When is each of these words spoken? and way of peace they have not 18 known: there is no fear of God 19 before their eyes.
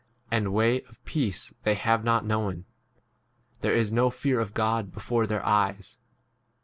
and 0.31 0.51
way 0.51 0.81
of 0.85 0.97
peace 1.05 1.53
they 1.61 1.75
have 1.75 2.03
not 2.03 2.21
18 2.23 2.27
known: 2.29 2.65
there 3.59 3.75
is 3.75 3.91
no 3.91 4.09
fear 4.09 4.39
of 4.39 4.55
God 4.55 4.85
19 4.85 4.89
before 4.95 5.27
their 5.27 5.45
eyes. 5.45 5.99